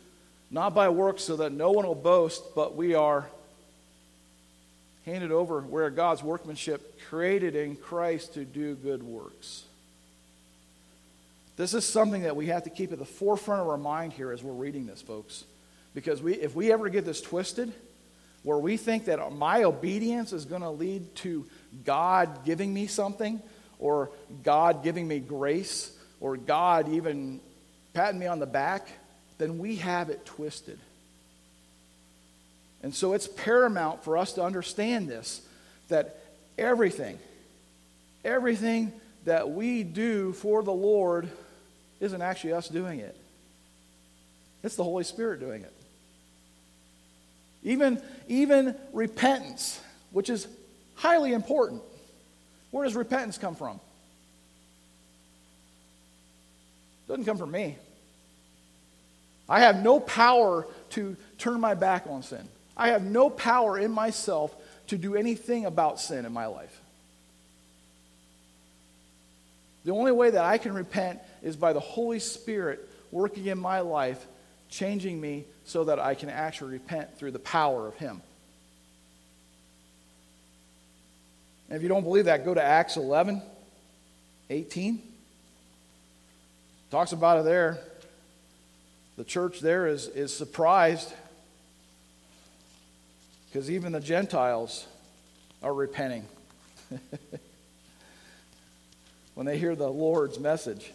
[0.51, 3.27] Not by works so that no one will boast, but we are
[5.05, 9.63] handed over where God's workmanship created in Christ to do good works.
[11.57, 14.31] This is something that we have to keep at the forefront of our mind here
[14.31, 15.45] as we're reading this, folks.
[15.93, 17.71] Because we, if we ever get this twisted,
[18.43, 21.45] where we think that my obedience is going to lead to
[21.83, 23.41] God giving me something,
[23.79, 24.09] or
[24.43, 27.39] God giving me grace, or God even
[27.93, 28.87] patting me on the back,
[29.37, 30.79] then we have it twisted.
[32.83, 35.41] And so it's paramount for us to understand this
[35.87, 36.19] that
[36.57, 37.17] everything,
[38.23, 38.91] everything
[39.25, 41.29] that we do for the Lord
[41.99, 43.15] isn't actually us doing it,
[44.63, 45.73] it's the Holy Spirit doing it.
[47.63, 50.47] Even, even repentance, which is
[50.93, 51.81] highly important.
[52.71, 53.79] Where does repentance come from?
[57.05, 57.77] It doesn't come from me.
[59.47, 62.47] I have no power to turn my back on sin.
[62.77, 64.55] I have no power in myself
[64.87, 66.81] to do anything about sin in my life.
[69.85, 73.81] The only way that I can repent is by the Holy Spirit working in my
[73.81, 74.25] life,
[74.69, 78.21] changing me so that I can actually repent through the power of Him.
[81.69, 83.41] And if you don't believe that, go to Acts 11,
[84.49, 85.01] 18.
[86.91, 87.79] Talks about it there.
[89.17, 91.13] The church there is, is surprised
[93.55, 94.85] because even the Gentiles
[95.63, 96.25] are repenting
[99.33, 100.91] when they hear the Lord's message.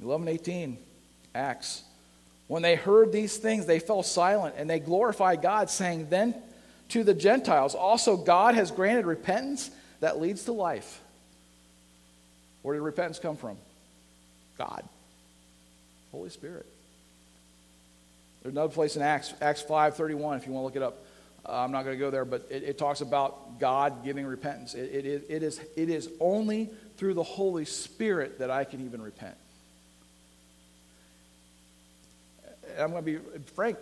[0.00, 0.78] Eleven eighteen,
[1.34, 1.82] Acts.
[2.46, 6.32] When they heard these things, they fell silent and they glorified God, saying, Then
[6.90, 11.00] to the Gentiles also God has granted repentance that leads to life.
[12.62, 13.56] Where did repentance come from?
[14.56, 14.84] God,
[16.12, 16.66] Holy Spirit.
[18.46, 21.04] There's another place in Acts, Acts 5.31, if you want to look it up.
[21.44, 24.74] Uh, I'm not going to go there, but it, it, talks about God giving repentance.
[24.74, 29.02] It, it, it, is, it is only through the Holy Spirit that I can even
[29.02, 29.34] repent.
[32.78, 33.78] I'm going to be frank,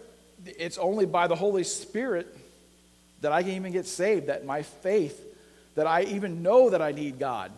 [0.47, 2.35] it's only by the Holy Spirit
[3.21, 5.23] that I can even get saved, that my faith,
[5.75, 7.53] that I even know that I need God.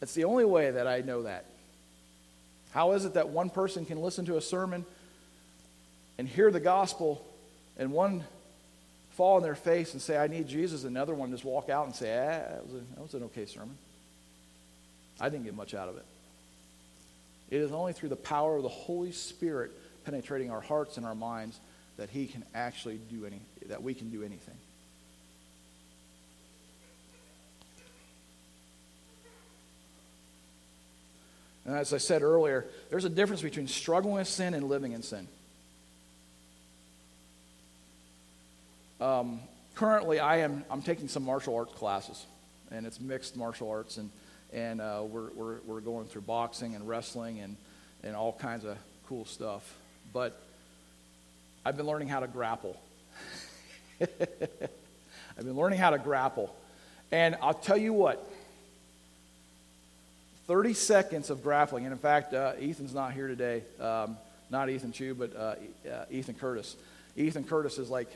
[0.00, 1.44] That's the only way that I know that.
[2.76, 4.84] How is it that one person can listen to a sermon
[6.18, 7.24] and hear the gospel
[7.78, 8.22] and one
[9.12, 11.86] fall on their face and say, I need Jesus, and another one just walk out
[11.86, 13.78] and say, ah, that was, a, that was an okay sermon?
[15.18, 16.04] I didn't get much out of it.
[17.48, 19.70] It is only through the power of the Holy Spirit
[20.04, 21.58] penetrating our hearts and our minds
[21.96, 24.56] that He can actually do any, that we can do anything.
[31.66, 35.02] And as I said earlier, there's a difference between struggling with sin and living in
[35.02, 35.26] sin.
[39.00, 39.40] Um,
[39.74, 42.24] currently, I am I'm taking some martial arts classes,
[42.70, 44.10] and it's mixed martial arts, and
[44.52, 47.56] and uh, we're, we're we're going through boxing and wrestling and
[48.04, 49.74] and all kinds of cool stuff.
[50.12, 50.40] But
[51.64, 52.80] I've been learning how to grapple.
[54.00, 56.54] I've been learning how to grapple,
[57.10, 58.24] and I'll tell you what.
[60.46, 61.84] 30 seconds of grappling.
[61.84, 63.62] And in fact, uh, Ethan's not here today.
[63.80, 64.16] Um,
[64.50, 65.54] not Ethan Chu, but uh,
[65.90, 66.76] uh, Ethan Curtis.
[67.16, 68.08] Ethan Curtis is like,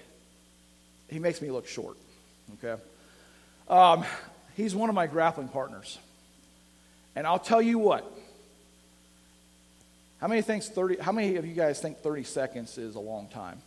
[1.08, 1.96] he makes me look short.
[2.62, 2.80] Okay?
[3.68, 4.04] Um,
[4.56, 5.98] he's one of my grappling partners.
[7.16, 8.10] And I'll tell you what.
[10.20, 13.26] How many, thinks 30, how many of you guys think 30 seconds is a long
[13.28, 13.60] time?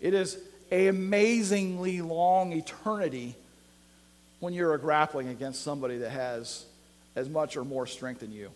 [0.00, 0.38] It is
[0.70, 3.36] an amazingly long eternity
[4.40, 6.64] when you're grappling against somebody that has
[7.16, 8.50] as much or more strength than you.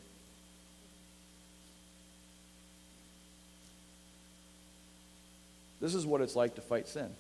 [5.81, 7.11] This is what it's like to fight sin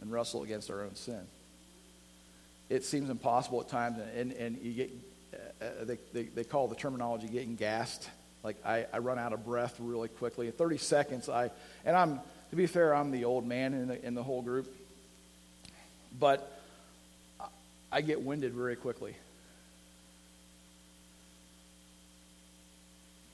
[0.00, 1.20] and wrestle against our own sin.
[2.68, 4.90] It seems impossible at times, and, and you get,
[5.32, 8.10] uh, uh they, they, they, call the terminology getting gassed.
[8.42, 10.48] Like I, I run out of breath really quickly.
[10.48, 11.50] In 30 seconds, I,
[11.84, 12.18] and I'm,
[12.50, 14.74] to be fair, I'm the old man in the, in the whole group.
[16.18, 16.51] But
[17.92, 19.14] I get winded very quickly.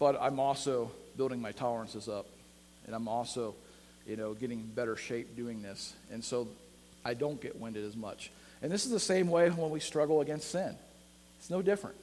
[0.00, 2.26] But I'm also building my tolerances up.
[2.86, 3.54] And I'm also,
[4.06, 5.94] you know, getting better shape doing this.
[6.10, 6.48] And so
[7.04, 8.30] I don't get winded as much.
[8.60, 10.74] And this is the same way when we struggle against sin.
[11.38, 11.96] It's no different.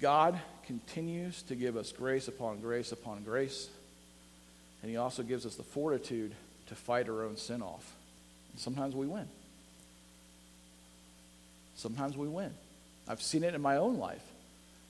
[0.00, 3.68] God continues to give us grace upon grace upon grace.
[4.82, 6.32] And He also gives us the fortitude
[6.68, 7.92] to fight our own sin off.
[8.52, 9.26] And sometimes we win.
[11.78, 12.50] Sometimes we win.
[13.06, 14.24] I've seen it in my own life.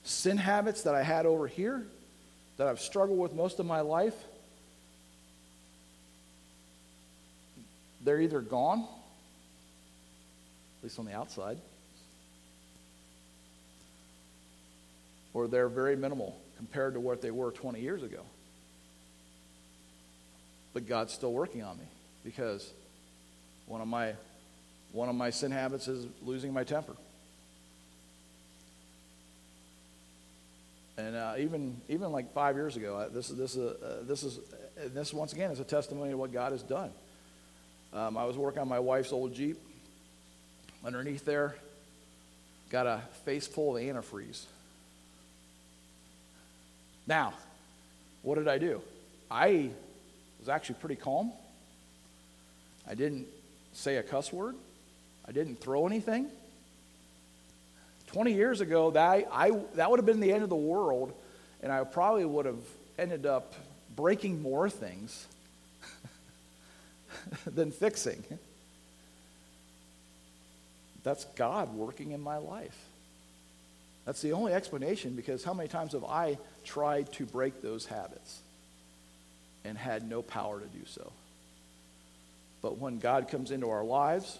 [0.03, 1.85] Sin habits that I had over here,
[2.57, 4.15] that I've struggled with most of my life,
[8.03, 11.59] they're either gone, at least on the outside,
[15.35, 18.23] or they're very minimal compared to what they were 20 years ago.
[20.73, 21.85] But God's still working on me
[22.23, 22.67] because
[23.67, 24.15] one of my
[24.91, 26.95] one of my sin habits is losing my temper.
[30.97, 34.39] And uh, even even like five years ago, this is this is uh, this is
[34.93, 36.91] this once again is a testimony of what God has done.
[37.93, 39.57] Um, I was working on my wife's old Jeep.
[40.85, 41.55] Underneath there,
[42.69, 44.45] got a face full of antifreeze.
[47.07, 47.33] Now,
[48.21, 48.81] what did I do?
[49.31, 49.69] I
[50.39, 51.31] was actually pretty calm.
[52.89, 53.27] I didn't
[53.73, 54.55] say a cuss word.
[55.29, 56.27] I didn't throw anything.
[58.07, 61.13] 20 years ago, that, I, that would have been the end of the world,
[61.61, 62.63] and I probably would have
[62.97, 63.53] ended up
[63.95, 65.27] breaking more things
[67.45, 68.23] than fixing.
[71.03, 72.77] That's God working in my life.
[74.07, 78.39] That's the only explanation because how many times have I tried to break those habits
[79.63, 81.11] and had no power to do so?
[82.63, 84.39] But when God comes into our lives,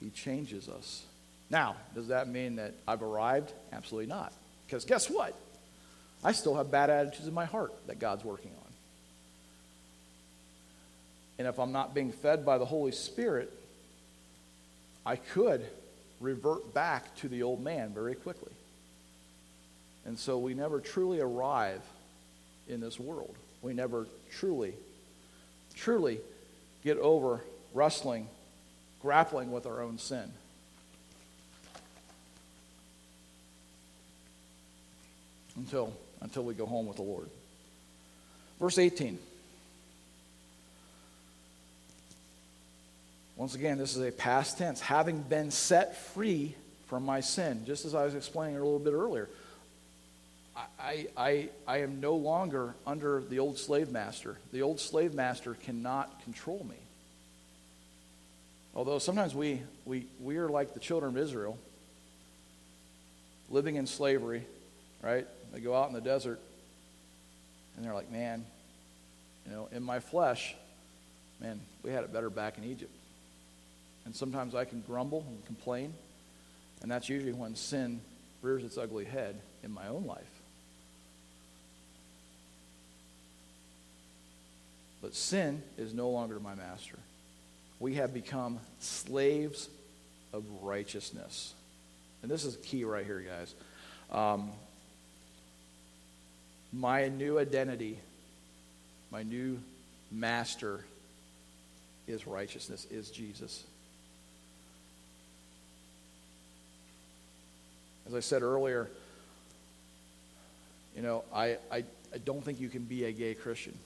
[0.00, 1.04] he changes us.
[1.50, 3.52] Now, does that mean that I've arrived?
[3.72, 4.32] Absolutely not.
[4.66, 5.34] Because guess what?
[6.22, 8.72] I still have bad attitudes in my heart that God's working on.
[11.38, 13.52] And if I'm not being fed by the Holy Spirit,
[15.04, 15.64] I could
[16.20, 18.52] revert back to the old man very quickly.
[20.04, 21.82] And so we never truly arrive
[22.68, 23.34] in this world.
[23.62, 24.74] We never truly,
[25.74, 26.20] truly
[26.84, 27.40] get over
[27.74, 28.28] wrestling
[29.02, 30.30] grappling with our own sin.
[35.56, 37.28] Until until we go home with the Lord.
[38.58, 39.18] Verse 18.
[43.36, 44.80] Once again, this is a past tense.
[44.80, 46.54] Having been set free
[46.88, 49.30] from my sin, just as I was explaining a little bit earlier.
[50.78, 54.36] I, I, I am no longer under the old slave master.
[54.52, 56.76] The old slave master cannot control me.
[58.74, 61.58] Although sometimes we, we, we are like the children of Israel,
[63.50, 64.46] living in slavery,
[65.02, 65.26] right?
[65.52, 66.40] They go out in the desert
[67.76, 68.44] and they're like, man,
[69.46, 70.54] you know, in my flesh,
[71.40, 72.94] man, we had it better back in Egypt.
[74.04, 75.92] And sometimes I can grumble and complain,
[76.82, 78.00] and that's usually when sin
[78.42, 80.30] rears its ugly head in my own life.
[85.02, 86.98] But sin is no longer my master.
[87.80, 89.68] We have become slaves
[90.32, 91.54] of righteousness.
[92.22, 93.54] And this is key right here, guys.
[94.12, 94.50] Um,
[96.72, 97.98] my new identity,
[99.10, 99.58] my new
[100.12, 100.84] master
[102.06, 103.64] is righteousness, is Jesus.
[108.06, 108.88] As I said earlier,
[110.94, 113.76] you know, I, I, I don't think you can be a gay Christian.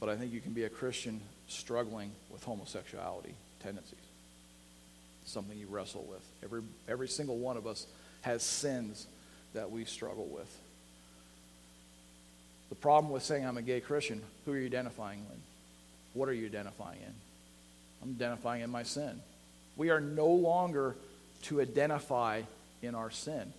[0.00, 3.98] But I think you can be a Christian struggling with homosexuality tendencies.
[5.24, 6.24] Something you wrestle with.
[6.42, 7.86] Every, every single one of us
[8.22, 9.06] has sins
[9.54, 10.54] that we struggle with.
[12.68, 15.38] The problem with saying I'm a gay Christian, who are you identifying with?
[16.14, 17.14] What are you identifying in?
[18.02, 19.20] I'm identifying in my sin.
[19.76, 20.96] We are no longer
[21.42, 22.42] to identify
[22.82, 23.52] in our sin.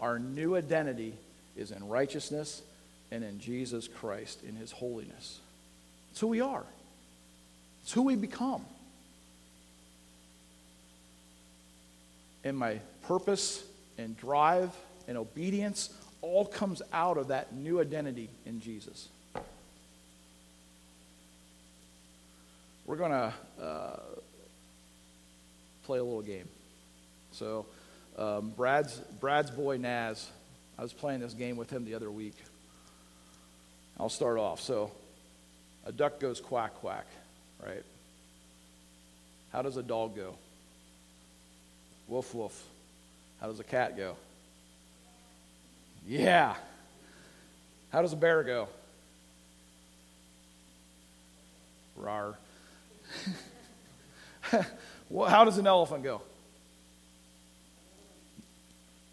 [0.00, 1.14] Our new identity
[1.56, 2.62] is in righteousness
[3.10, 5.40] and in Jesus Christ, in his holiness.
[6.18, 6.64] It's who we are,
[7.84, 8.64] it's who we become.
[12.42, 13.62] And my purpose
[13.98, 14.72] and drive
[15.06, 19.08] and obedience all comes out of that new identity in Jesus.
[22.84, 24.00] We're going to uh,
[25.84, 26.48] play a little game.
[27.30, 27.64] So,
[28.18, 30.28] um, Brad's, Brad's boy Naz,
[30.76, 32.34] I was playing this game with him the other week.
[34.00, 34.60] I'll start off.
[34.60, 34.90] So,
[35.88, 37.06] a duck goes quack, quack,
[37.66, 37.82] right?
[39.52, 40.34] How does a dog go?
[42.06, 42.62] Woof, woof.
[43.40, 44.14] How does a cat go?
[46.06, 46.54] Yeah.
[47.90, 48.68] How does a bear go?
[51.96, 52.36] Rar.
[55.10, 56.20] how does an elephant go?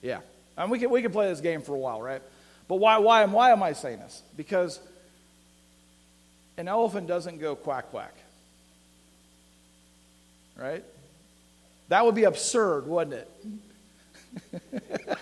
[0.01, 0.19] Yeah.
[0.57, 2.21] And we can, we can play this game for a while, right?
[2.67, 4.21] But why, why, why am I saying this?
[4.36, 4.82] Because
[6.57, 8.13] an elephant doesn't go quack quack.
[10.57, 10.83] Right?
[11.89, 13.29] That would be absurd, wouldn't it?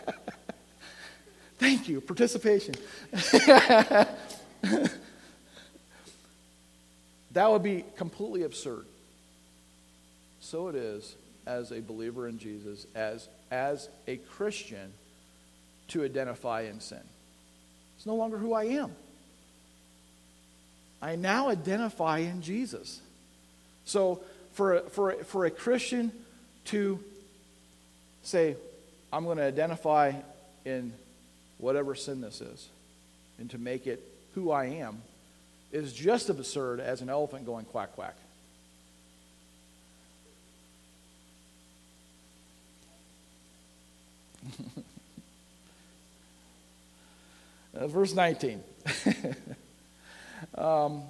[1.58, 2.76] Thank you, participation.
[3.12, 4.10] that
[7.34, 8.86] would be completely absurd.
[10.40, 11.16] So it is
[11.46, 14.94] as a believer in Jesus, as, as a Christian,
[15.90, 17.02] to identify in sin.
[17.98, 18.96] It's no longer who I am.
[21.04, 23.02] I now identify in Jesus.
[23.84, 24.22] So
[24.54, 26.14] for a, for for a Christian
[26.66, 26.98] to
[28.24, 28.56] say,
[29.12, 30.14] I'm going to identify
[30.64, 30.94] in
[31.58, 32.70] whatever sin this is,
[33.38, 34.02] and to make it
[34.34, 35.02] who I am,
[35.74, 38.16] is just as absurd as an elephant going quack quack.
[47.76, 48.64] uh, verse 19.
[50.64, 51.04] Um,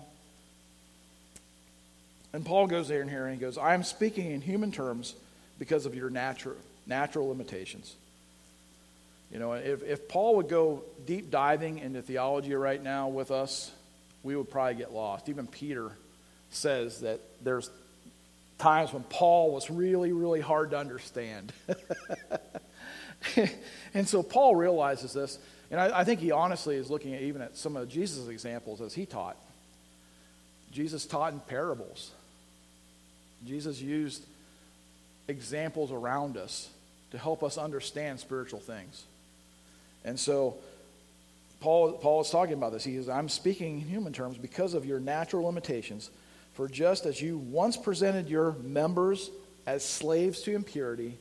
[2.34, 5.14] and Paul goes there in here and he goes, I am speaking in human terms
[5.60, 6.56] because of your natural,
[6.88, 7.96] natural limitations.
[9.32, 13.72] You know, if, if Paul would go deep diving into theology right now with us,
[14.24, 15.30] we would probably get lost.
[15.30, 15.92] Even Peter
[16.50, 17.70] says that there's
[18.58, 21.54] times when Paul was really, really hard to understand.
[23.94, 25.38] and so Paul realizes this.
[25.74, 28.80] And I, I think he honestly is looking at even at some of Jesus' examples
[28.80, 29.36] as he taught.
[30.72, 32.12] Jesus taught in parables.
[33.44, 34.24] Jesus used
[35.28, 36.70] examples around us
[37.10, 39.04] to help us understand spiritual things.
[40.06, 40.58] And so
[41.60, 42.84] Paul, Paul is talking about this.
[42.84, 46.12] He says, I'm speaking in human terms because of your natural limitations.
[46.54, 49.32] For just as you once presented your members
[49.66, 51.18] as slaves to impurity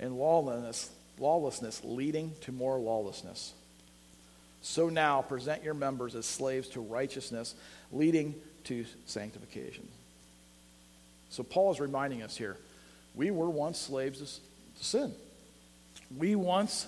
[0.00, 3.52] and lawlessness, lawlessness leading to more lawlessness,
[4.62, 7.54] so now present your members as slaves to righteousness,
[7.90, 8.34] leading
[8.64, 9.86] to sanctification.
[11.30, 12.56] So Paul is reminding us here
[13.14, 14.40] we were once slaves
[14.78, 15.12] to sin.
[16.16, 16.86] We once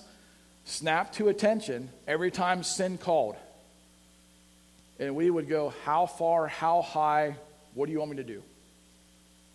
[0.64, 3.36] snapped to attention every time sin called.
[4.98, 6.46] And we would go, How far?
[6.46, 7.36] How high?
[7.74, 8.42] What do you want me to do?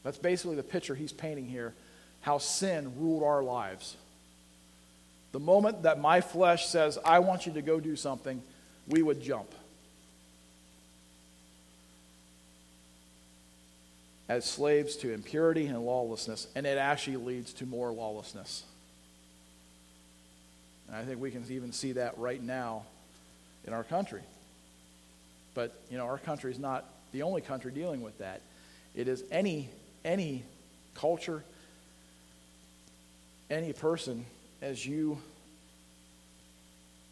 [0.03, 1.73] That's basically the picture he's painting here
[2.21, 3.95] how sin ruled our lives.
[5.31, 8.41] The moment that my flesh says, I want you to go do something,
[8.87, 9.53] we would jump.
[14.27, 18.63] As slaves to impurity and lawlessness, and it actually leads to more lawlessness.
[20.87, 22.83] And I think we can even see that right now
[23.65, 24.21] in our country.
[25.53, 28.41] But, you know, our country is not the only country dealing with that.
[28.95, 29.69] It is any,
[30.03, 30.43] any
[30.95, 31.43] culture,
[33.49, 34.25] any person,
[34.61, 35.17] as you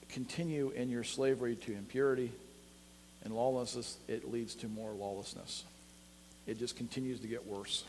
[0.10, 2.32] continue in your slavery to impurity
[3.24, 5.64] and lawlessness, it leads to more lawlessness.
[6.46, 7.84] It just continues to get worse.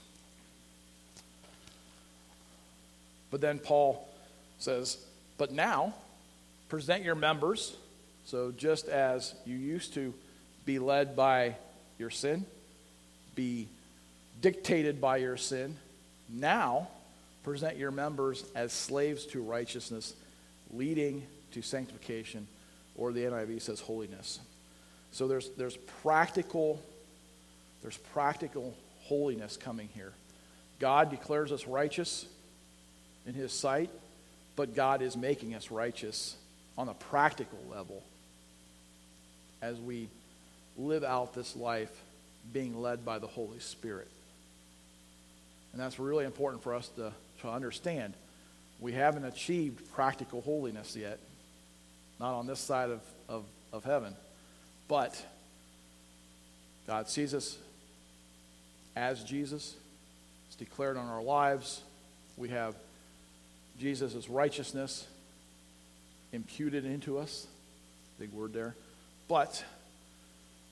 [3.30, 4.08] But then Paul
[4.58, 4.98] says,
[5.36, 5.94] but now,
[6.68, 7.76] present your members.
[8.24, 10.12] So just as you used to
[10.64, 11.54] be led by
[11.98, 12.44] your sin,
[13.34, 13.68] be
[14.40, 15.76] dictated by your sin,
[16.28, 16.88] now
[17.48, 20.14] present your members as slaves to righteousness,
[20.72, 22.46] leading to sanctification,
[22.96, 24.40] or the NIV says holiness.
[25.12, 26.82] So there's, there's practical,
[27.82, 30.12] there's practical holiness coming here.
[30.78, 32.26] God declares us righteous
[33.26, 33.90] in his sight
[34.58, 36.36] but God is making us righteous
[36.76, 38.02] on a practical level
[39.62, 40.08] as we
[40.76, 41.92] live out this life
[42.52, 44.08] being led by the Holy Spirit.
[45.72, 48.14] And that's really important for us to, to understand.
[48.80, 51.18] We haven't achieved practical holiness yet,
[52.20, 54.14] not on this side of, of, of heaven.
[54.86, 55.20] But
[56.86, 57.58] God sees us
[58.96, 59.74] as Jesus.
[60.46, 61.82] It's declared on our lives.
[62.36, 62.74] We have
[63.78, 65.06] Jesus' righteousness
[66.32, 67.46] imputed into us.
[68.18, 68.74] Big word there.
[69.28, 69.64] But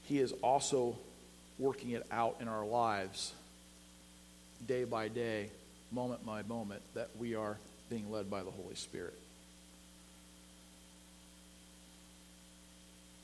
[0.04, 0.96] he is also
[1.58, 3.32] working it out in our lives
[4.66, 5.50] day by day,
[5.92, 7.56] moment by moment, that we are
[7.88, 9.14] being led by the Holy Spirit.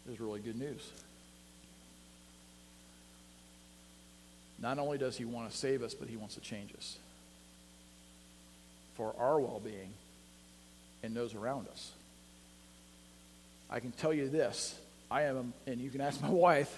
[0.07, 0.91] This is really good news.
[4.61, 6.97] Not only does he want to save us, but he wants to change us
[8.95, 9.91] for our well being
[11.03, 11.91] and those around us.
[13.69, 14.79] I can tell you this
[15.11, 16.75] I am, and you can ask my wife,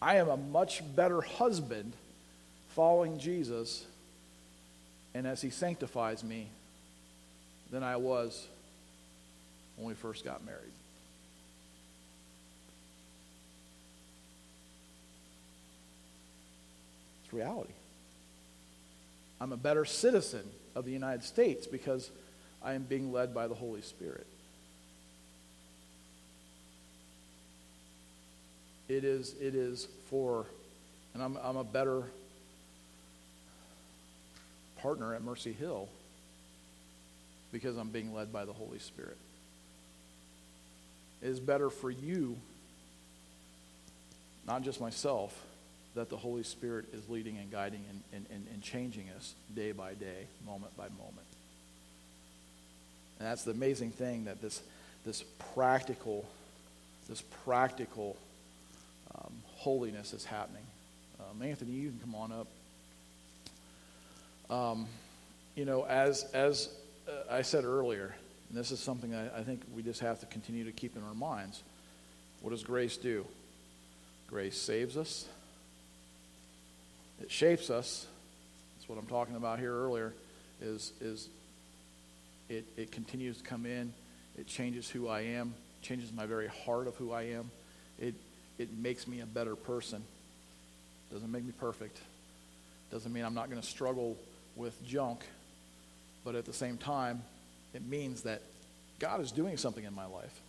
[0.00, 1.92] I am a much better husband
[2.78, 3.84] following Jesus
[5.12, 6.48] and as he sanctifies me
[7.72, 8.46] than I was
[9.74, 10.60] when we first got married.
[17.24, 17.72] It's reality.
[19.40, 20.44] I'm a better citizen
[20.76, 22.08] of the United States because
[22.62, 24.28] I am being led by the Holy Spirit.
[28.88, 30.46] It is, it is for,
[31.12, 32.04] and I'm, I'm a better
[34.78, 35.88] partner at Mercy Hill
[37.52, 39.16] because I'm being led by the Holy Spirit.
[41.22, 42.36] It is better for you,
[44.46, 45.34] not just myself,
[45.94, 49.94] that the Holy Spirit is leading and guiding and, and, and, changing us day by
[49.94, 51.26] day, moment by moment.
[53.18, 54.62] And that's the amazing thing that this,
[55.04, 55.24] this
[55.54, 56.24] practical,
[57.08, 58.16] this practical
[59.14, 60.62] um, holiness is happening.
[61.18, 62.46] Um, Anthony, you can come on up.
[64.50, 64.86] Um,
[65.54, 66.68] you know, as, as
[67.08, 68.14] uh, I said earlier,
[68.48, 71.02] and this is something I, I think we just have to continue to keep in
[71.02, 71.62] our minds.
[72.40, 73.26] What does grace do?
[74.28, 75.26] Grace saves us.
[77.20, 78.06] It shapes us.
[78.76, 80.14] That's what I'm talking about here earlier.
[80.60, 81.28] Is is
[82.48, 83.92] it, it continues to come in.
[84.38, 87.50] It changes who I am, changes my very heart of who I am.
[87.98, 88.14] It,
[88.58, 90.02] it makes me a better person.
[91.12, 91.98] Doesn't make me perfect.
[92.90, 94.16] Doesn't mean I'm not going to struggle
[94.58, 95.20] with junk.
[96.24, 97.22] But at the same time,
[97.72, 98.42] it means that
[98.98, 100.40] God is doing something in my life.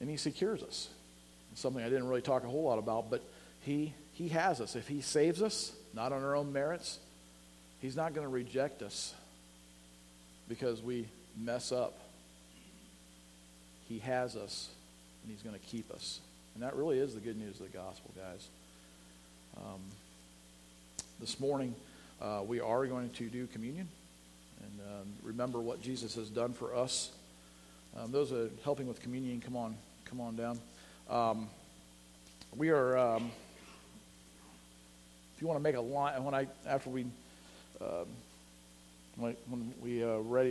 [0.00, 0.88] And He secures us.
[1.52, 3.22] It's something I didn't really talk a whole lot about, but
[3.62, 4.76] He, he has us.
[4.76, 6.98] If He saves us, not on our own merits,
[7.80, 9.14] He's not going to reject us
[10.48, 11.98] because we mess up.
[13.88, 14.68] He has us,
[15.22, 16.20] and He's going to keep us.
[16.54, 18.48] And that really is the good news of the gospel, guys.
[19.56, 19.80] Um,
[21.20, 21.74] this morning,
[22.22, 23.88] uh, we are going to do communion
[24.60, 27.10] and um, remember what Jesus has done for us.
[27.98, 30.60] Um, those are helping with communion, come on, come on down.
[31.10, 31.48] Um,
[32.56, 32.96] we are.
[32.96, 33.30] Um,
[35.34, 37.06] if you want to make a line, when I after we
[37.80, 38.06] um,
[39.16, 40.46] when when we uh, ready